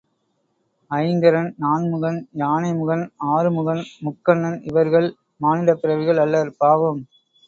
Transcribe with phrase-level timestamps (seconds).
[0.91, 3.03] ஐங்கரன், நான்முகன், யானைமுகன்,
[3.27, 5.07] ஆறுமுகன் முக்கண்ணன் இவர்கள்
[5.41, 7.01] மானிடப் பிறவிகள் அல்லர் பாவம்!